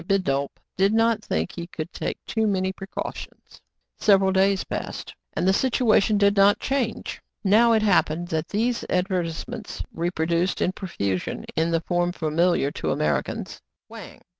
[0.07, 3.27] Bidulph did not think he could take too many pre cautions.
[3.29, 7.21] KIN FO BECOMES CELEBRATED, JiW Several days passed, and the situation did not change.
[7.43, 12.73] Now it happened that these advertise ments— reproduced in profusion in the form fa miliar
[12.73, 14.21] to Americans (Wang